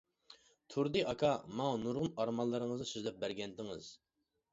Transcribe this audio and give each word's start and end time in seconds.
تۇردى 0.73 1.03
ئاكا، 1.11 1.29
ماڭا 1.59 1.75
نۇرغۇن 1.81 2.09
ئارمانلىرىڭىزنى 2.23 2.89
سۆزلەپ 2.93 3.21
بەرگەنىدىڭىز. 3.25 3.91